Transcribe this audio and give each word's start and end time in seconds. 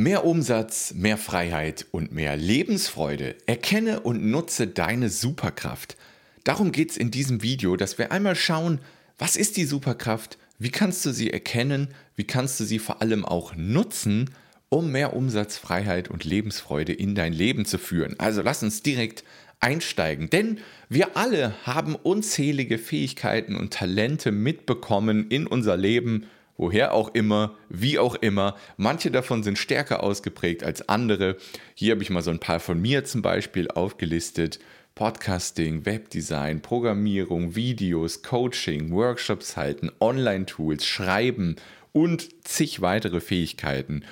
Mehr 0.00 0.24
Umsatz, 0.24 0.94
mehr 0.94 1.18
Freiheit 1.18 1.86
und 1.90 2.12
mehr 2.12 2.36
Lebensfreude. 2.36 3.34
Erkenne 3.46 3.98
und 3.98 4.24
nutze 4.24 4.68
deine 4.68 5.10
Superkraft. 5.10 5.96
Darum 6.44 6.70
geht 6.70 6.92
es 6.92 6.96
in 6.96 7.10
diesem 7.10 7.42
Video, 7.42 7.74
dass 7.74 7.98
wir 7.98 8.12
einmal 8.12 8.36
schauen, 8.36 8.80
was 9.18 9.34
ist 9.34 9.56
die 9.56 9.64
Superkraft, 9.64 10.38
wie 10.60 10.70
kannst 10.70 11.04
du 11.04 11.10
sie 11.10 11.32
erkennen, 11.32 11.88
wie 12.14 12.22
kannst 12.22 12.60
du 12.60 12.64
sie 12.64 12.78
vor 12.78 13.02
allem 13.02 13.24
auch 13.24 13.56
nutzen, 13.56 14.30
um 14.68 14.92
mehr 14.92 15.14
Umsatz, 15.14 15.58
Freiheit 15.58 16.08
und 16.08 16.22
Lebensfreude 16.22 16.92
in 16.92 17.16
dein 17.16 17.32
Leben 17.32 17.64
zu 17.64 17.76
führen. 17.76 18.14
Also 18.20 18.40
lass 18.40 18.62
uns 18.62 18.84
direkt 18.84 19.24
einsteigen, 19.58 20.30
denn 20.30 20.60
wir 20.88 21.16
alle 21.16 21.54
haben 21.64 21.96
unzählige 21.96 22.78
Fähigkeiten 22.78 23.56
und 23.56 23.72
Talente 23.72 24.30
mitbekommen 24.30 25.26
in 25.28 25.48
unser 25.48 25.76
Leben 25.76 26.28
woher 26.58 26.92
auch 26.92 27.14
immer, 27.14 27.56
wie 27.70 27.98
auch 27.98 28.16
immer. 28.16 28.56
Manche 28.76 29.10
davon 29.10 29.42
sind 29.42 29.56
stärker 29.56 30.02
ausgeprägt 30.02 30.62
als 30.62 30.86
andere. 30.88 31.38
Hier 31.74 31.92
habe 31.92 32.02
ich 32.02 32.10
mal 32.10 32.22
so 32.22 32.30
ein 32.30 32.40
paar 32.40 32.60
von 32.60 32.78
mir 32.78 33.04
zum 33.04 33.22
Beispiel 33.22 33.70
aufgelistet. 33.70 34.58
Podcasting, 34.94 35.86
Webdesign, 35.86 36.60
Programmierung, 36.60 37.54
Videos, 37.54 38.22
Coaching, 38.22 38.90
Workshops 38.90 39.56
halten, 39.56 39.92
Online-Tools, 40.00 40.84
Schreiben 40.84 41.54
und 41.92 42.28
zig 42.44 42.82
weitere 42.82 43.20
Fähigkeiten. 43.20 44.02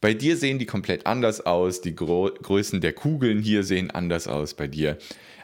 Bei 0.00 0.14
dir 0.14 0.36
sehen 0.36 0.60
die 0.60 0.66
komplett 0.66 1.04
anders 1.04 1.44
aus, 1.44 1.80
die 1.80 1.96
Gro 1.96 2.30
Größen 2.40 2.80
der 2.80 2.92
Kugeln 2.92 3.40
hier 3.40 3.64
sehen 3.64 3.90
anders 3.90 4.28
aus 4.28 4.54
bei 4.54 4.68
dir. 4.68 4.98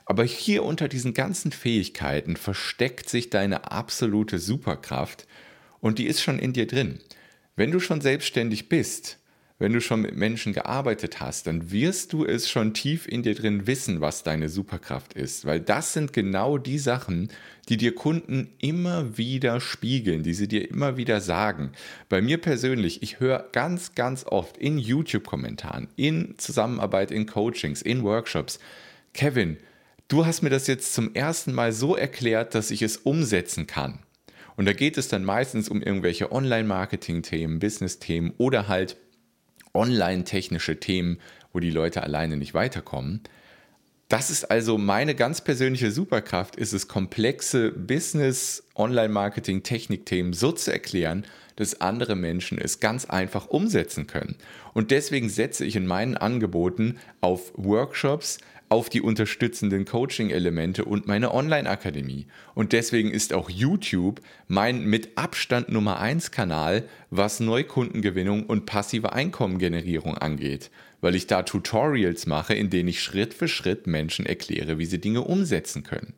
Aber 0.05 0.23
hier 0.23 0.62
unter 0.62 0.87
diesen 0.87 1.15
ganzen 1.15 1.51
Fähigkeiten 1.51 2.37
versteckt 2.37 3.09
sich 3.09 3.29
deine 3.29 3.73
absolute 3.73 4.39
Superkraft 4.39 5.27
und 5.82 5.98
die 5.98 6.06
ist 6.06 6.22
schon 6.22 6.38
in 6.38 6.54
dir 6.54 6.66
drin. 6.66 7.00
Wenn 7.56 7.70
du 7.70 7.80
schon 7.80 8.00
selbstständig 8.00 8.70
bist, 8.70 9.18
wenn 9.59 9.74
du 9.74 9.80
schon 9.80 10.00
mit 10.00 10.16
Menschen 10.16 10.55
gearbeitet 10.55 11.20
hast, 11.20 11.46
dann 11.46 11.70
wirst 11.70 12.12
du 12.12 12.24
es 12.24 12.50
schon 12.50 12.72
tief 12.72 13.06
in 13.06 13.22
dir 13.22 13.34
drin 13.34 13.66
wissen, 13.66 14.00
was 14.00 14.22
deine 14.22 14.48
Superkraft 14.48 15.12
ist, 15.12 15.44
weil 15.44 15.61
das 15.61 15.92
sind 15.92 16.12
genau 16.12 16.58
die 16.58 16.78
Sachen, 16.78 17.30
die 17.69 17.77
dir 17.77 17.94
Kunden 17.94 18.48
immer 18.58 19.19
wieder 19.19 19.61
spiegeln, 19.61 20.22
die 20.22 20.34
sie 20.34 20.48
dir 20.48 20.69
immer 20.69 20.97
wieder 20.97 21.20
sagen. 21.20 21.72
Bei 22.08 22.22
mir 22.22 22.39
persönlich, 22.39 23.02
ich 23.02 23.20
höre 23.20 23.50
ganz, 23.52 23.94
ganz 23.94 24.24
oft 24.24 24.56
in 24.56 24.78
YouTube-Kommentaren, 24.78 25.89
in 25.94 26.34
Zusammenarbeit, 26.39 27.11
in 27.11 27.27
Coachings, 27.27 27.83
in 27.83 28.02
Workshops, 28.02 28.58
Kevin, 29.14 29.58
du 30.08 30.27
hast 30.27 30.42
mir 30.42 30.50
das 30.50 30.67
jetzt 30.67 30.94
zum 30.94 31.14
ersten 31.14 31.52
Mal 31.52 31.72
so 31.72 31.94
erklärt, 31.94 32.55
dass 32.55 32.70
ich 32.70 32.83
es 32.83 32.96
umsetzen 32.96 33.67
kann. 33.67 34.00
Und 34.56 34.67
da 34.67 34.72
geht 34.72 34.98
es 34.98 35.08
dann 35.08 35.25
meistens 35.25 35.69
um 35.69 35.83
irgendwelche 35.83 36.33
Online-Marketing-Themen, 36.33 37.58
Business-Themen 37.58 38.34
oder 38.39 38.69
halt 38.69 38.97
online-technische 39.75 40.78
Themen, 40.78 41.19
wo 41.53 41.61
die 41.61 41.70
Leute 41.70 42.03
alleine 42.03 42.36
nicht 42.36 42.55
weiterkommen. 42.55 43.23
Das 44.08 44.30
ist 44.30 44.50
also 44.50 44.77
meine 44.77 45.14
ganz 45.14 45.41
persönliche 45.41 45.91
Superkraft, 45.91 46.56
ist 46.56 46.75
es 46.75 46.86
komplexe 46.86 47.73
Business, 47.73 48.62
Online-Marketing, 48.75 49.62
Technikthemen 49.62 50.34
so 50.34 50.53
zu 50.53 50.70
erklären, 50.70 51.25
dass 51.56 51.80
andere 51.80 52.14
Menschen 52.14 52.58
es 52.58 52.78
ganz 52.78 53.06
einfach 53.06 53.47
umsetzen 53.47 54.06
können. 54.06 54.36
Und 54.75 54.91
deswegen 54.91 55.30
setze 55.30 55.64
ich 55.64 55.77
in 55.77 55.86
meinen 55.86 56.17
Angeboten 56.17 56.98
auf 57.23 57.53
Workshops, 57.56 58.39
auf 58.73 58.89
die 58.89 59.03
unterstützenden 59.03 59.84
Coaching-Elemente 59.84 60.87
und 60.87 61.06
meine 61.06 61.34
Online-Akademie. 61.34 62.27
Und 62.55 62.73
deswegen 62.73 63.11
ist 63.11 63.34
auch 63.34 63.51
YouTube 63.51 64.23
mein 64.48 64.87
mit 64.87 65.19
Abstand 65.19 65.69
Nummer 65.69 66.01
1 66.01 66.31
Kanal, 66.31 66.89
was 67.11 67.41
Neukundengewinnung 67.41 68.47
und 68.47 68.64
passive 68.64 69.12
Einkommengenerierung 69.12 70.17
angeht, 70.17 70.70
weil 71.03 71.14
ich 71.14 71.27
da 71.27 71.42
Tutorials 71.42 72.25
mache, 72.25 72.55
in 72.55 72.70
denen 72.70 72.89
ich 72.89 73.03
Schritt 73.03 73.34
für 73.34 73.47
Schritt 73.47 73.87
Menschen 73.87 74.25
erkläre, 74.25 74.79
wie 74.79 74.86
sie 74.86 75.03
Dinge 75.03 75.20
umsetzen 75.20 75.83
können. 75.83 76.14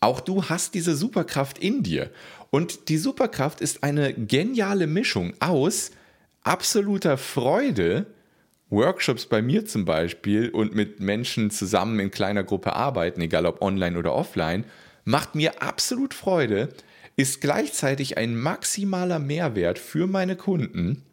Auch 0.00 0.20
du 0.20 0.44
hast 0.44 0.72
diese 0.72 0.96
Superkraft 0.96 1.58
in 1.58 1.82
dir. 1.82 2.10
Und 2.48 2.88
die 2.88 2.96
Superkraft 2.96 3.60
ist 3.60 3.82
eine 3.82 4.14
geniale 4.14 4.86
Mischung 4.86 5.34
aus 5.40 5.90
absoluter 6.42 7.18
Freude, 7.18 8.06
Workshops 8.72 9.26
bei 9.26 9.42
mir 9.42 9.66
zum 9.66 9.84
Beispiel 9.84 10.48
und 10.48 10.74
mit 10.74 10.98
Menschen 10.98 11.50
zusammen 11.50 12.00
in 12.00 12.10
kleiner 12.10 12.42
Gruppe 12.42 12.72
arbeiten, 12.74 13.20
egal 13.20 13.46
ob 13.46 13.60
online 13.60 13.98
oder 13.98 14.14
offline, 14.14 14.64
macht 15.04 15.34
mir 15.34 15.60
absolut 15.62 16.14
Freude, 16.14 16.70
ist 17.14 17.42
gleichzeitig 17.42 18.16
ein 18.16 18.34
maximaler 18.34 19.18
Mehrwert 19.18 19.78
für 19.78 20.06
meine 20.06 20.36
Kunden 20.36 21.04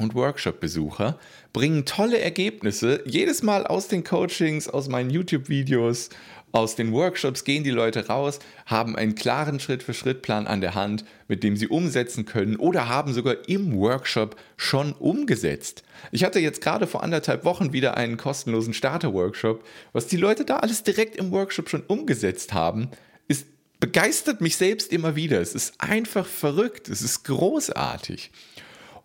und 0.00 0.14
Workshop-Besucher, 0.14 1.18
bringen 1.52 1.84
tolle 1.84 2.18
Ergebnisse 2.20 3.02
jedes 3.06 3.42
Mal 3.42 3.66
aus 3.66 3.88
den 3.88 4.04
Coachings, 4.04 4.68
aus 4.68 4.88
meinen 4.88 5.10
YouTube-Videos, 5.10 6.10
aus 6.52 6.74
den 6.74 6.92
Workshops 6.92 7.44
gehen 7.44 7.62
die 7.62 7.70
Leute 7.70 8.08
raus, 8.08 8.40
haben 8.66 8.96
einen 8.96 9.14
klaren 9.14 9.60
Schritt-für-Schritt-Plan 9.60 10.48
an 10.48 10.60
der 10.60 10.74
Hand, 10.74 11.04
mit 11.28 11.44
dem 11.44 11.56
sie 11.56 11.68
umsetzen 11.68 12.24
können 12.24 12.56
oder 12.56 12.88
haben 12.88 13.12
sogar 13.12 13.48
im 13.48 13.76
Workshop 13.76 14.36
schon 14.56 14.92
umgesetzt. 14.92 15.84
Ich 16.10 16.24
hatte 16.24 16.40
jetzt 16.40 16.60
gerade 16.60 16.88
vor 16.88 17.04
anderthalb 17.04 17.44
Wochen 17.44 17.72
wieder 17.72 17.96
einen 17.96 18.16
kostenlosen 18.16 18.74
Starter-Workshop. 18.74 19.64
Was 19.92 20.08
die 20.08 20.16
Leute 20.16 20.44
da 20.44 20.56
alles 20.56 20.82
direkt 20.82 21.14
im 21.16 21.30
Workshop 21.30 21.68
schon 21.68 21.82
umgesetzt 21.82 22.52
haben, 22.52 22.90
ist 23.28 23.46
begeistert 23.78 24.40
mich 24.40 24.56
selbst 24.56 24.92
immer 24.92 25.14
wieder. 25.14 25.40
Es 25.40 25.54
ist 25.54 25.74
einfach 25.78 26.26
verrückt, 26.26 26.88
es 26.88 27.00
ist 27.00 27.24
großartig. 27.24 28.32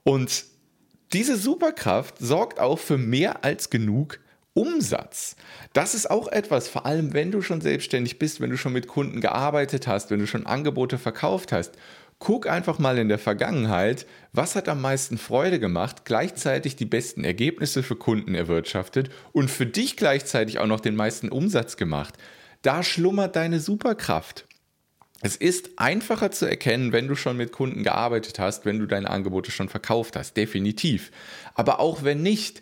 Und 0.03 0.45
diese 1.15 1.37
Superkraft 1.37 2.15
sorgt 2.19 2.59
auch 2.59 2.77
für 2.77 2.97
mehr 2.97 3.45
als 3.45 3.69
genug 3.69 4.19
Umsatz. 4.53 5.37
Das 5.71 5.95
ist 5.95 6.11
auch 6.11 6.27
etwas, 6.27 6.67
vor 6.67 6.85
allem 6.85 7.13
wenn 7.13 7.31
du 7.31 7.41
schon 7.41 7.61
selbstständig 7.61 8.19
bist, 8.19 8.41
wenn 8.41 8.49
du 8.49 8.57
schon 8.57 8.73
mit 8.73 8.87
Kunden 8.87 9.21
gearbeitet 9.21 9.87
hast, 9.87 10.11
wenn 10.11 10.19
du 10.19 10.27
schon 10.27 10.45
Angebote 10.45 10.97
verkauft 10.97 11.53
hast. 11.53 11.75
Guck 12.19 12.49
einfach 12.49 12.79
mal 12.79 12.97
in 12.97 13.07
der 13.07 13.17
Vergangenheit, 13.17 14.05
was 14.33 14.57
hat 14.57 14.67
am 14.67 14.81
meisten 14.81 15.17
Freude 15.17 15.57
gemacht, 15.57 16.03
gleichzeitig 16.03 16.75
die 16.75 16.83
besten 16.83 17.23
Ergebnisse 17.23 17.81
für 17.81 17.95
Kunden 17.95 18.35
erwirtschaftet 18.35 19.09
und 19.31 19.49
für 19.49 19.65
dich 19.65 19.95
gleichzeitig 19.95 20.59
auch 20.59 20.67
noch 20.67 20.81
den 20.81 20.97
meisten 20.97 21.29
Umsatz 21.29 21.77
gemacht. 21.77 22.15
Da 22.61 22.83
schlummert 22.83 23.37
deine 23.37 23.61
Superkraft. 23.61 24.47
Es 25.21 25.35
ist 25.35 25.71
einfacher 25.77 26.31
zu 26.31 26.45
erkennen, 26.45 26.91
wenn 26.91 27.07
du 27.07 27.15
schon 27.15 27.37
mit 27.37 27.51
Kunden 27.51 27.83
gearbeitet 27.83 28.37
hast, 28.37 28.65
wenn 28.65 28.79
du 28.79 28.85
deine 28.85 29.09
Angebote 29.09 29.51
schon 29.51 29.69
verkauft 29.69 30.15
hast, 30.15 30.35
definitiv. 30.37 31.11
Aber 31.55 31.79
auch 31.79 32.03
wenn 32.03 32.21
nicht, 32.21 32.61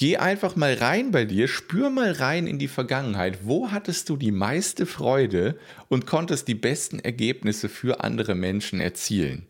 Geh 0.00 0.16
einfach 0.16 0.56
mal 0.56 0.72
rein 0.72 1.10
bei 1.10 1.26
dir, 1.26 1.46
spür 1.46 1.90
mal 1.90 2.12
rein 2.12 2.46
in 2.46 2.58
die 2.58 2.68
Vergangenheit. 2.68 3.40
Wo 3.42 3.70
hattest 3.70 4.08
du 4.08 4.16
die 4.16 4.30
meiste 4.30 4.86
Freude 4.86 5.58
und 5.88 6.06
konntest 6.06 6.48
die 6.48 6.54
besten 6.54 7.00
Ergebnisse 7.00 7.68
für 7.68 8.02
andere 8.02 8.34
Menschen 8.34 8.80
erzielen? 8.80 9.46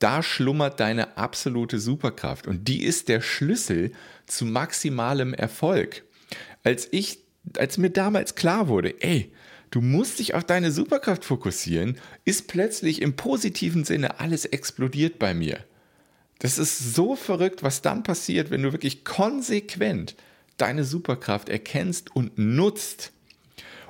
Da 0.00 0.22
schlummert 0.22 0.78
deine 0.78 1.16
absolute 1.16 1.78
Superkraft 1.78 2.46
und 2.46 2.68
die 2.68 2.82
ist 2.82 3.08
der 3.08 3.22
Schlüssel 3.22 3.92
zu 4.26 4.44
maximalem 4.44 5.32
Erfolg. 5.32 6.02
Als 6.64 6.86
ich, 6.90 7.20
als 7.56 7.78
mir 7.78 7.88
damals 7.88 8.34
klar 8.34 8.68
wurde, 8.68 9.00
ey, 9.00 9.32
du 9.74 9.80
musst 9.80 10.20
dich 10.20 10.34
auf 10.34 10.44
deine 10.44 10.70
Superkraft 10.70 11.24
fokussieren, 11.24 11.98
ist 12.24 12.46
plötzlich 12.46 13.02
im 13.02 13.16
positiven 13.16 13.84
Sinne 13.84 14.20
alles 14.20 14.44
explodiert 14.44 15.18
bei 15.18 15.34
mir. 15.34 15.58
Das 16.38 16.58
ist 16.58 16.94
so 16.94 17.16
verrückt, 17.16 17.64
was 17.64 17.82
dann 17.82 18.04
passiert, 18.04 18.50
wenn 18.50 18.62
du 18.62 18.70
wirklich 18.70 19.04
konsequent 19.04 20.14
deine 20.58 20.84
Superkraft 20.84 21.48
erkennst 21.48 22.14
und 22.14 22.38
nutzt. 22.38 23.10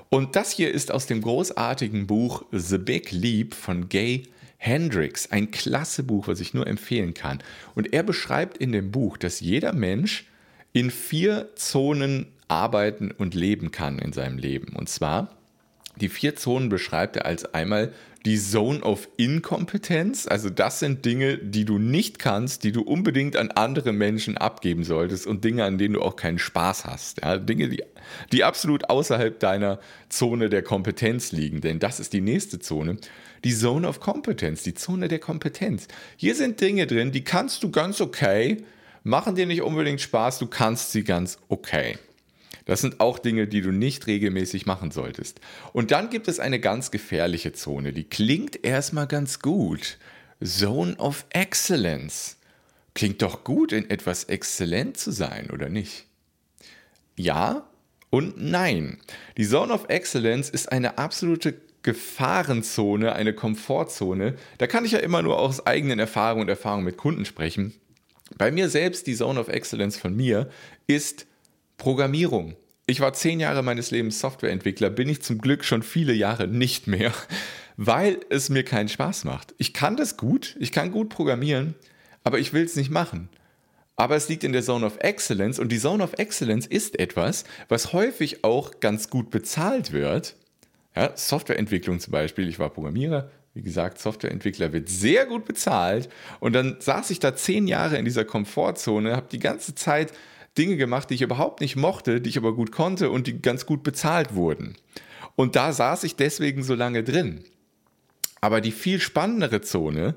Und 0.08 0.36
das 0.36 0.52
hier 0.52 0.72
ist 0.72 0.90
aus 0.90 1.06
dem 1.06 1.20
großartigen 1.20 2.06
Buch 2.06 2.46
The 2.50 2.78
Big 2.78 3.10
Leap 3.10 3.52
von 3.52 3.90
Gay 3.90 4.22
Hendricks. 4.56 5.30
Ein 5.30 5.50
klasse 5.50 6.02
Buch, 6.02 6.28
was 6.28 6.40
ich 6.40 6.54
nur 6.54 6.66
empfehlen 6.66 7.12
kann. 7.12 7.42
Und 7.74 7.92
er 7.92 8.04
beschreibt 8.04 8.56
in 8.56 8.72
dem 8.72 8.90
Buch, 8.90 9.18
dass 9.18 9.40
jeder 9.40 9.74
Mensch 9.74 10.26
in 10.72 10.90
vier 10.90 11.50
Zonen 11.56 12.28
arbeiten 12.48 13.10
und 13.10 13.34
leben 13.34 13.70
kann 13.70 13.98
in 13.98 14.14
seinem 14.14 14.38
Leben. 14.38 14.76
Und 14.76 14.88
zwar, 14.88 15.36
die 16.00 16.08
vier 16.08 16.36
Zonen 16.36 16.68
beschreibt 16.68 17.16
er 17.16 17.26
als 17.26 17.54
einmal 17.54 17.92
die 18.24 18.38
Zone 18.38 18.80
of 18.80 19.08
Inkompetenz. 19.16 20.26
Also 20.26 20.48
das 20.48 20.80
sind 20.80 21.04
Dinge, 21.04 21.36
die 21.36 21.64
du 21.64 21.78
nicht 21.78 22.18
kannst, 22.18 22.64
die 22.64 22.72
du 22.72 22.80
unbedingt 22.82 23.36
an 23.36 23.50
andere 23.50 23.92
Menschen 23.92 24.38
abgeben 24.38 24.82
solltest 24.82 25.26
und 25.26 25.44
Dinge, 25.44 25.64
an 25.64 25.76
denen 25.76 25.94
du 25.94 26.02
auch 26.02 26.16
keinen 26.16 26.38
Spaß 26.38 26.86
hast. 26.86 27.20
Ja, 27.22 27.36
Dinge, 27.36 27.68
die, 27.68 27.82
die 28.32 28.44
absolut 28.44 28.88
außerhalb 28.88 29.38
deiner 29.38 29.78
Zone 30.08 30.48
der 30.48 30.62
Kompetenz 30.62 31.32
liegen. 31.32 31.60
Denn 31.60 31.78
das 31.78 32.00
ist 32.00 32.14
die 32.14 32.22
nächste 32.22 32.58
Zone. 32.58 32.96
Die 33.44 33.54
Zone 33.54 33.86
of 33.86 34.00
Competence, 34.00 34.62
die 34.62 34.74
Zone 34.74 35.08
der 35.08 35.18
Kompetenz. 35.18 35.86
Hier 36.16 36.34
sind 36.34 36.60
Dinge 36.62 36.86
drin, 36.86 37.12
die 37.12 37.24
kannst 37.24 37.62
du 37.62 37.70
ganz 37.70 38.00
okay, 38.00 38.64
machen 39.02 39.34
dir 39.34 39.44
nicht 39.44 39.60
unbedingt 39.60 40.00
Spaß, 40.00 40.38
du 40.38 40.46
kannst 40.46 40.92
sie 40.92 41.04
ganz 41.04 41.38
okay. 41.48 41.98
Das 42.64 42.80
sind 42.80 43.00
auch 43.00 43.18
Dinge, 43.18 43.46
die 43.46 43.60
du 43.60 43.70
nicht 43.70 44.06
regelmäßig 44.06 44.66
machen 44.66 44.90
solltest. 44.90 45.40
Und 45.72 45.90
dann 45.90 46.10
gibt 46.10 46.28
es 46.28 46.40
eine 46.40 46.60
ganz 46.60 46.90
gefährliche 46.90 47.52
Zone, 47.52 47.92
die 47.92 48.04
klingt 48.04 48.64
erstmal 48.64 49.06
ganz 49.06 49.40
gut. 49.40 49.98
Zone 50.42 50.96
of 50.96 51.26
Excellence. 51.30 52.36
Klingt 52.94 53.22
doch 53.22 53.44
gut, 53.44 53.72
in 53.72 53.90
etwas 53.90 54.24
exzellent 54.24 54.96
zu 54.96 55.10
sein, 55.10 55.50
oder 55.50 55.68
nicht? 55.68 56.06
Ja 57.16 57.66
und 58.10 58.40
nein. 58.42 58.98
Die 59.36 59.46
Zone 59.46 59.72
of 59.72 59.86
Excellence 59.88 60.48
ist 60.48 60.70
eine 60.70 60.98
absolute 60.98 61.54
Gefahrenzone, 61.82 63.12
eine 63.14 63.34
Komfortzone. 63.34 64.36
Da 64.58 64.66
kann 64.66 64.84
ich 64.84 64.92
ja 64.92 65.00
immer 65.00 65.22
nur 65.22 65.38
aus 65.38 65.66
eigenen 65.66 65.98
Erfahrungen 65.98 66.42
und 66.42 66.48
Erfahrungen 66.48 66.84
mit 66.84 66.96
Kunden 66.96 67.24
sprechen. 67.24 67.74
Bei 68.38 68.50
mir 68.50 68.68
selbst, 68.68 69.06
die 69.06 69.14
Zone 69.14 69.38
of 69.38 69.48
Excellence 69.48 69.96
von 69.96 70.16
mir, 70.16 70.48
ist 70.86 71.26
Programmierung. 71.76 72.56
Ich 72.86 73.00
war 73.00 73.14
zehn 73.14 73.40
Jahre 73.40 73.62
meines 73.62 73.90
Lebens 73.90 74.20
Softwareentwickler, 74.20 74.90
bin 74.90 75.08
ich 75.08 75.22
zum 75.22 75.38
Glück 75.38 75.64
schon 75.64 75.82
viele 75.82 76.12
Jahre 76.12 76.48
nicht 76.48 76.86
mehr, 76.86 77.12
weil 77.76 78.20
es 78.28 78.50
mir 78.50 78.64
keinen 78.64 78.88
Spaß 78.88 79.24
macht. 79.24 79.54
Ich 79.58 79.72
kann 79.72 79.96
das 79.96 80.16
gut, 80.16 80.56
ich 80.60 80.70
kann 80.70 80.92
gut 80.92 81.08
programmieren, 81.08 81.74
aber 82.22 82.38
ich 82.38 82.52
will 82.52 82.64
es 82.64 82.76
nicht 82.76 82.90
machen. 82.90 83.28
Aber 83.96 84.16
es 84.16 84.28
liegt 84.28 84.44
in 84.44 84.52
der 84.52 84.62
Zone 84.62 84.84
of 84.84 84.98
Excellence 84.98 85.58
und 85.58 85.70
die 85.70 85.78
Zone 85.78 86.02
of 86.02 86.14
Excellence 86.18 86.66
ist 86.66 86.98
etwas, 86.98 87.44
was 87.68 87.92
häufig 87.92 88.44
auch 88.44 88.80
ganz 88.80 89.08
gut 89.08 89.30
bezahlt 89.30 89.92
wird. 89.92 90.36
Ja, 90.96 91.16
Softwareentwicklung 91.16 92.00
zum 92.00 92.12
Beispiel, 92.12 92.48
ich 92.48 92.58
war 92.58 92.70
Programmierer, 92.70 93.30
wie 93.54 93.62
gesagt, 93.62 94.00
Softwareentwickler 94.00 94.72
wird 94.72 94.88
sehr 94.88 95.26
gut 95.26 95.44
bezahlt 95.44 96.08
und 96.40 96.52
dann 96.54 96.76
saß 96.80 97.10
ich 97.10 97.20
da 97.20 97.36
zehn 97.36 97.68
Jahre 97.68 97.96
in 97.96 98.04
dieser 98.04 98.24
Komfortzone, 98.24 99.14
habe 99.14 99.28
die 99.30 99.38
ganze 99.38 99.74
Zeit 99.74 100.12
Dinge 100.56 100.76
gemacht, 100.76 101.10
die 101.10 101.14
ich 101.14 101.22
überhaupt 101.22 101.60
nicht 101.60 101.76
mochte, 101.76 102.20
die 102.20 102.30
ich 102.30 102.38
aber 102.38 102.54
gut 102.54 102.72
konnte 102.72 103.10
und 103.10 103.26
die 103.26 103.40
ganz 103.40 103.66
gut 103.66 103.82
bezahlt 103.82 104.34
wurden. 104.34 104.76
Und 105.36 105.56
da 105.56 105.72
saß 105.72 106.04
ich 106.04 106.16
deswegen 106.16 106.62
so 106.62 106.74
lange 106.74 107.02
drin. 107.02 107.44
Aber 108.40 108.60
die 108.60 108.72
viel 108.72 109.00
spannendere 109.00 109.62
Zone 109.62 110.16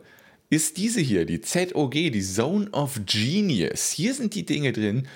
ist 0.50 0.78
diese 0.78 1.02
hier, 1.02 1.26
die 1.26 1.42
ZOG, 1.42 1.92
die 1.92 2.22
Zone 2.22 2.70
of 2.72 3.02
Genius. 3.06 3.92
Hier 3.92 4.14
sind 4.14 4.36
die 4.36 4.46
Dinge 4.46 4.74
drin, 4.74 5.08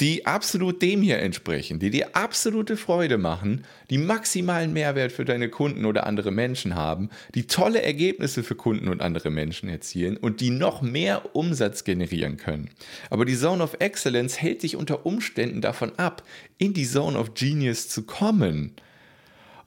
die 0.00 0.24
absolut 0.24 0.80
dem 0.80 1.02
hier 1.02 1.18
entsprechen, 1.18 1.78
die 1.78 1.90
dir 1.90 2.16
absolute 2.16 2.78
Freude 2.78 3.18
machen, 3.18 3.64
die 3.90 3.98
maximalen 3.98 4.72
Mehrwert 4.72 5.12
für 5.12 5.26
deine 5.26 5.50
Kunden 5.50 5.84
oder 5.84 6.06
andere 6.06 6.30
Menschen 6.30 6.74
haben, 6.74 7.10
die 7.34 7.46
tolle 7.46 7.82
Ergebnisse 7.82 8.42
für 8.42 8.54
Kunden 8.54 8.88
und 8.88 9.02
andere 9.02 9.30
Menschen 9.30 9.68
erzielen 9.68 10.16
und 10.16 10.40
die 10.40 10.50
noch 10.50 10.80
mehr 10.80 11.36
Umsatz 11.36 11.84
generieren 11.84 12.38
können. 12.38 12.70
Aber 13.10 13.26
die 13.26 13.36
Zone 13.36 13.62
of 13.62 13.76
Excellence 13.78 14.40
hält 14.40 14.62
dich 14.62 14.76
unter 14.76 15.04
Umständen 15.04 15.60
davon 15.60 15.92
ab, 15.98 16.22
in 16.56 16.72
die 16.72 16.86
Zone 16.86 17.18
of 17.18 17.34
Genius 17.34 17.88
zu 17.88 18.02
kommen. 18.02 18.74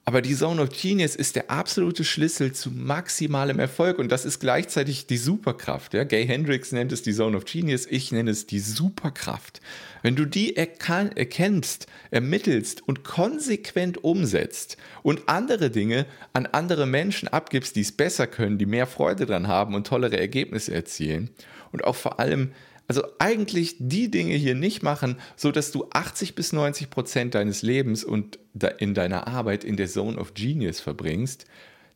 Aber 0.05 0.21
die 0.21 0.35
Zone 0.35 0.61
of 0.61 0.69
Genius 0.69 1.15
ist 1.15 1.37
der 1.37 1.49
absolute 1.49 2.03
Schlüssel 2.03 2.51
zu 2.51 2.71
maximalem 2.71 3.57
Erfolg 3.59 3.99
und 3.99 4.11
das 4.11 4.25
ist 4.25 4.39
gleichzeitig 4.39 5.07
die 5.07 5.17
Superkraft. 5.17 5.93
Ja? 5.93 6.03
Gay 6.03 6.27
Hendricks 6.27 6.73
nennt 6.73 6.91
es 6.91 7.03
die 7.03 7.13
Zone 7.13 7.37
of 7.37 7.45
Genius, 7.45 7.85
ich 7.89 8.11
nenne 8.11 8.31
es 8.31 8.45
die 8.45 8.59
Superkraft. 8.59 9.61
Wenn 10.01 10.17
du 10.17 10.25
die 10.25 10.57
erkennst, 10.57 11.87
ermittelst 12.11 12.85
und 12.85 13.05
konsequent 13.05 14.03
umsetzt 14.03 14.75
und 15.03 15.21
andere 15.27 15.69
Dinge 15.69 16.05
an 16.33 16.47
andere 16.47 16.85
Menschen 16.85 17.29
abgibst, 17.29 17.77
die 17.77 17.81
es 17.81 17.93
besser 17.93 18.27
können, 18.27 18.57
die 18.57 18.65
mehr 18.65 18.87
Freude 18.87 19.25
dran 19.25 19.47
haben 19.47 19.73
und 19.73 19.87
tollere 19.87 20.19
Ergebnisse 20.19 20.73
erzielen 20.73 21.29
und 21.71 21.85
auch 21.85 21.95
vor 21.95 22.19
allem 22.19 22.51
also 22.87 23.03
eigentlich 23.19 23.75
die 23.79 24.11
Dinge 24.11 24.35
hier 24.35 24.55
nicht 24.55 24.83
machen, 24.83 25.17
so 25.35 25.51
dass 25.51 25.71
du 25.71 25.87
80 25.91 26.35
bis 26.35 26.51
90 26.53 26.89
Prozent 26.89 27.35
deines 27.35 27.61
Lebens 27.61 28.03
und 28.03 28.39
in 28.79 28.93
deiner 28.93 29.27
Arbeit 29.27 29.63
in 29.63 29.77
der 29.77 29.87
Zone 29.87 30.17
of 30.17 30.33
Genius 30.33 30.79
verbringst, 30.79 31.45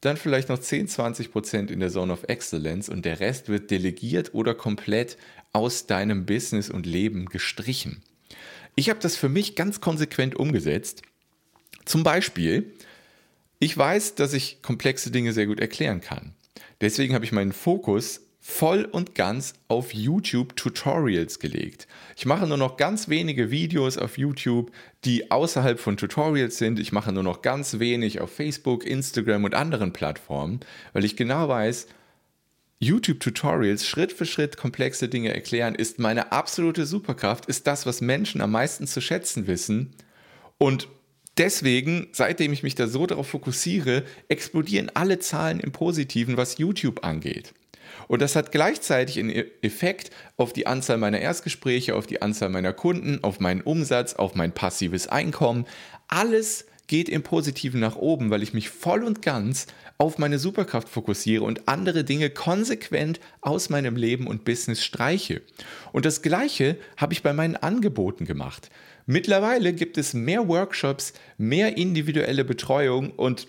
dann 0.01 0.17
vielleicht 0.17 0.49
noch 0.49 0.59
10, 0.59 0.87
20 0.87 1.31
Prozent 1.31 1.71
in 1.71 1.79
der 1.79 1.89
Zone 1.89 2.13
of 2.13 2.23
Excellence 2.27 2.87
und 2.89 3.03
der 3.05 3.19
Rest 3.19 3.49
wird 3.49 3.71
delegiert 3.71 4.33
oder 4.33 4.53
komplett 4.53 5.17
aus 5.53 5.87
deinem 5.87 6.25
Business 6.25 6.69
und 6.69 6.85
Leben 6.85 7.25
gestrichen. 7.25 8.03
Ich 8.75 8.89
habe 8.89 8.99
das 8.99 9.15
für 9.15 9.29
mich 9.29 9.55
ganz 9.55 9.81
konsequent 9.81 10.35
umgesetzt. 10.35 11.01
Zum 11.85 12.03
Beispiel, 12.03 12.73
ich 13.59 13.75
weiß, 13.75 14.15
dass 14.15 14.33
ich 14.33 14.61
komplexe 14.61 15.09
Dinge 15.09 15.33
sehr 15.33 15.47
gut 15.47 15.59
erklären 15.59 15.99
kann. 15.99 16.35
Deswegen 16.79 17.15
habe 17.15 17.25
ich 17.25 17.31
meinen 17.31 17.53
Fokus 17.53 18.21
voll 18.49 18.85
und 18.85 19.13
ganz 19.13 19.55
auf 19.67 19.93
YouTube 19.93 20.55
Tutorials 20.55 21.39
gelegt. 21.39 21.85
Ich 22.15 22.25
mache 22.25 22.47
nur 22.47 22.57
noch 22.57 22.77
ganz 22.77 23.09
wenige 23.09 23.51
Videos 23.51 23.97
auf 23.97 24.17
YouTube, 24.17 24.71
die 25.03 25.29
außerhalb 25.29 25.77
von 25.77 25.97
Tutorials 25.97 26.57
sind. 26.57 26.79
Ich 26.79 26.93
mache 26.93 27.11
nur 27.11 27.23
noch 27.23 27.41
ganz 27.41 27.77
wenig 27.77 28.21
auf 28.21 28.31
Facebook, 28.31 28.85
Instagram 28.85 29.43
und 29.43 29.53
anderen 29.53 29.91
Plattformen, 29.91 30.61
weil 30.93 31.03
ich 31.03 31.17
genau 31.17 31.49
weiß, 31.49 31.87
YouTube-Tutorials 32.79 33.85
Schritt 33.85 34.13
für 34.13 34.25
Schritt 34.25 34.55
komplexe 34.55 35.09
Dinge 35.09 35.33
erklären 35.33 35.75
ist 35.75 35.99
meine 35.99 36.31
absolute 36.31 36.85
Superkraft, 36.85 37.47
ist 37.47 37.67
das, 37.67 37.85
was 37.85 37.99
Menschen 37.99 38.39
am 38.39 38.51
meisten 38.51 38.87
zu 38.87 39.01
schätzen 39.01 39.45
wissen. 39.47 39.93
Und 40.57 40.87
deswegen, 41.37 42.07
seitdem 42.13 42.53
ich 42.53 42.63
mich 42.63 42.75
da 42.75 42.87
so 42.87 43.05
darauf 43.05 43.27
fokussiere, 43.27 44.03
explodieren 44.29 44.89
alle 44.93 45.19
Zahlen 45.19 45.59
im 45.59 45.73
Positiven, 45.73 46.37
was 46.37 46.57
YouTube 46.57 47.03
angeht. 47.03 47.53
Und 48.07 48.21
das 48.21 48.35
hat 48.35 48.51
gleichzeitig 48.51 49.19
einen 49.19 49.29
e- 49.29 49.45
Effekt 49.61 50.11
auf 50.37 50.53
die 50.53 50.67
Anzahl 50.67 50.97
meiner 50.97 51.19
Erstgespräche, 51.19 51.95
auf 51.95 52.07
die 52.07 52.21
Anzahl 52.21 52.49
meiner 52.49 52.73
Kunden, 52.73 53.23
auf 53.23 53.39
meinen 53.39 53.61
Umsatz, 53.61 54.13
auf 54.13 54.35
mein 54.35 54.51
passives 54.51 55.07
Einkommen. 55.07 55.65
Alles 56.07 56.65
geht 56.87 57.09
im 57.09 57.21
Positiven 57.21 57.79
nach 57.79 57.97
oben, 57.97 58.29
weil 58.29 58.41
ich 58.43 58.53
mich 58.53 58.69
voll 58.69 59.03
und 59.03 59.21
ganz 59.21 59.67
auf 59.97 60.17
meine 60.17 60.39
Superkraft 60.39 60.87
fokussiere 60.89 61.43
und 61.43 61.67
andere 61.67 62.03
Dinge 62.03 62.29
konsequent 62.29 63.19
aus 63.41 63.69
meinem 63.69 63.95
Leben 63.95 64.27
und 64.27 64.45
Business 64.45 64.83
streiche. 64.83 65.41
Und 65.91 66.05
das 66.05 66.21
Gleiche 66.21 66.77
habe 66.95 67.13
ich 67.13 67.23
bei 67.23 67.33
meinen 67.33 67.57
Angeboten 67.57 68.25
gemacht. 68.25 68.69
Mittlerweile 69.05 69.73
gibt 69.73 69.97
es 69.97 70.13
mehr 70.13 70.47
Workshops, 70.47 71.13
mehr 71.37 71.77
individuelle 71.77 72.45
Betreuung 72.45 73.11
und 73.11 73.47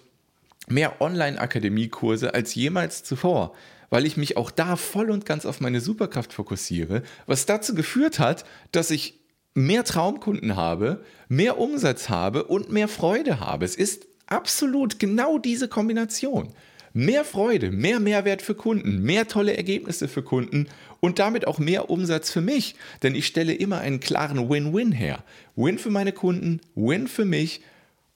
mehr 0.69 1.01
Online-Akademiekurse 1.01 2.35
als 2.35 2.55
jemals 2.55 3.03
zuvor 3.05 3.55
weil 3.91 4.07
ich 4.07 4.17
mich 4.17 4.37
auch 4.37 4.51
da 4.51 4.77
voll 4.77 5.11
und 5.11 5.27
ganz 5.27 5.47
auf 5.47 5.61
meine 5.61 5.81
Superkraft 5.81 6.33
fokussiere, 6.33 7.03
was 7.27 7.47
dazu 7.47 7.75
geführt 7.75 8.19
hat, 8.19 8.45
dass 8.73 8.91
ich 8.91 9.19
mehr 9.55 9.85
Traumkunden 9.85 10.57
habe, 10.57 11.03
mehr 11.29 11.59
Umsatz 11.59 12.09
habe 12.09 12.45
und 12.45 12.71
mehr 12.71 12.89
Freude 12.89 13.41
habe. 13.41 13.65
Es 13.65 13.77
ist 13.77 14.07
absolut 14.27 14.99
genau 14.99 15.39
diese 15.39 15.69
Kombination. 15.69 16.53
Mehr 16.95 17.25
Freude, 17.25 17.71
mehr 17.71 18.01
Mehrwert 18.01 18.41
für 18.43 18.55
Kunden, 18.55 19.03
mehr 19.03 19.29
tolle 19.29 19.57
Ergebnisse 19.57 20.09
für 20.09 20.23
Kunden 20.23 20.69
und 21.01 21.19
damit 21.19 21.47
auch 21.47 21.59
mehr 21.59 21.91
Umsatz 21.91 22.31
für 22.31 22.41
mich. 22.41 22.77
Denn 23.03 23.15
ich 23.15 23.27
stelle 23.27 23.53
immer 23.53 23.79
einen 23.79 24.01
klaren 24.01 24.49
Win-Win 24.49 24.93
her. 24.93 25.23
Win 25.55 25.79
für 25.79 25.91
meine 25.91 26.13
Kunden, 26.13 26.61
Win 26.75 27.07
für 27.07 27.25
mich 27.25 27.61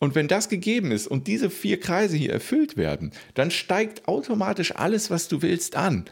und 0.02 0.16
wenn 0.16 0.26
das 0.26 0.49
gegeben 0.49 0.90
ist 0.90 1.06
und 1.06 1.28
diese 1.28 1.49
vier 1.49 1.78
Kreise 1.78 2.16
hier 2.16 2.32
erfüllt 2.32 2.76
werden, 2.76 3.12
dann 3.35 3.52
steigt 3.52 4.09
automatisch 4.09 4.75
alles, 4.75 5.11
was 5.11 5.28
du 5.28 5.42
willst, 5.42 5.76
an. 5.76 6.06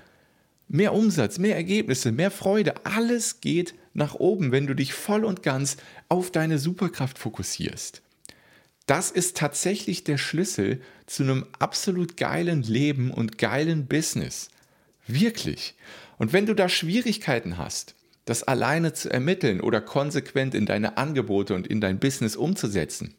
Mehr 0.68 0.94
Umsatz, 0.94 1.38
mehr 1.38 1.56
Ergebnisse, 1.56 2.12
mehr 2.12 2.30
Freude, 2.30 2.86
alles 2.86 3.40
geht 3.40 3.74
nach 3.92 4.14
oben, 4.14 4.52
wenn 4.52 4.68
du 4.68 4.74
dich 4.74 4.92
voll 4.92 5.24
und 5.24 5.42
ganz 5.42 5.76
auf 6.08 6.30
deine 6.30 6.60
Superkraft 6.60 7.18
fokussierst. 7.18 8.00
Das 8.86 9.10
ist 9.10 9.36
tatsächlich 9.36 10.04
der 10.04 10.18
Schlüssel 10.18 10.80
zu 11.06 11.24
einem 11.24 11.46
absolut 11.58 12.16
geilen 12.16 12.62
Leben 12.62 13.10
und 13.10 13.38
geilen 13.38 13.86
Business. 13.86 14.50
Wirklich. 15.08 15.74
Und 16.16 16.32
wenn 16.32 16.46
du 16.46 16.54
da 16.54 16.68
Schwierigkeiten 16.68 17.58
hast, 17.58 17.96
das 18.24 18.44
alleine 18.44 18.92
zu 18.92 19.12
ermitteln 19.12 19.60
oder 19.60 19.80
konsequent 19.80 20.54
in 20.54 20.66
deine 20.66 20.96
Angebote 20.96 21.56
und 21.56 21.66
in 21.66 21.80
dein 21.80 21.98
Business 21.98 22.36
umzusetzen, 22.36 23.16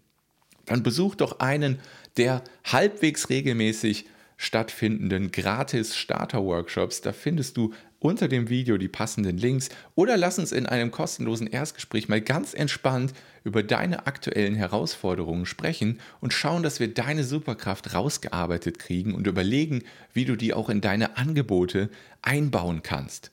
dann 0.65 0.83
besuch 0.83 1.15
doch 1.15 1.39
einen 1.39 1.79
der 2.17 2.43
halbwegs 2.63 3.29
regelmäßig 3.29 4.05
stattfindenden 4.37 5.31
gratis 5.31 5.95
Starter-Workshops. 5.95 7.01
Da 7.01 7.13
findest 7.13 7.57
du 7.57 7.73
unter 7.99 8.27
dem 8.27 8.49
Video 8.49 8.77
die 8.77 8.87
passenden 8.87 9.37
Links 9.37 9.69
oder 9.93 10.17
lass 10.17 10.39
uns 10.39 10.51
in 10.51 10.65
einem 10.65 10.89
kostenlosen 10.89 11.45
Erstgespräch 11.45 12.09
mal 12.09 12.21
ganz 12.21 12.55
entspannt 12.55 13.13
über 13.43 13.61
deine 13.61 14.07
aktuellen 14.07 14.55
Herausforderungen 14.55 15.45
sprechen 15.45 15.99
und 16.19 16.33
schauen, 16.33 16.63
dass 16.63 16.79
wir 16.79 16.91
deine 16.91 17.23
Superkraft 17.23 17.93
rausgearbeitet 17.93 18.79
kriegen 18.79 19.13
und 19.13 19.27
überlegen, 19.27 19.83
wie 20.13 20.25
du 20.25 20.35
die 20.35 20.55
auch 20.55 20.69
in 20.69 20.81
deine 20.81 21.17
Angebote 21.17 21.89
einbauen 22.23 22.81
kannst. 22.81 23.29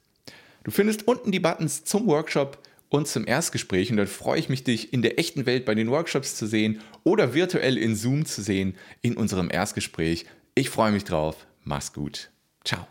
Du 0.65 0.71
findest 0.71 1.09
unten 1.09 1.33
die 1.33 1.41
Buttons 1.41 1.85
zum 1.85 2.07
Workshop 2.07 2.59
und 2.89 3.09
zum 3.09 3.27
Erstgespräch. 3.27 3.91
Und 3.91 3.97
dann 3.97 4.07
freue 4.07 4.39
ich 4.39 4.49
mich, 4.49 4.65
dich 4.65 4.93
in 4.93 5.03
der 5.03 5.19
echten 5.19 5.47
Welt 5.47 5.65
bei 5.65 5.75
den 5.75 5.91
Workshops 5.91 6.37
zu 6.37 6.47
sehen 6.47 6.81
oder 7.05 7.35
virtuell 7.35 7.77
in 7.77 7.95
Zoom 7.95 8.25
zu 8.25 8.43
sehen 8.43 8.75
in 9.03 9.17
unserem 9.17 9.51
Erstgespräch. 9.51 10.27
Ich 10.55 10.71
freue 10.71 10.93
mich 10.93 11.05
drauf. 11.05 11.47
Mach's 11.65 11.93
gut. 11.93 12.31
Ciao. 12.65 12.87